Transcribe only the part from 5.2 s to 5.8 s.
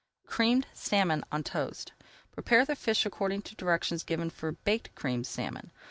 Salmon.